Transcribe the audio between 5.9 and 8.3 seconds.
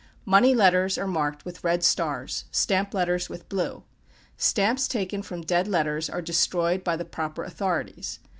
are destroyed by the proper authorities.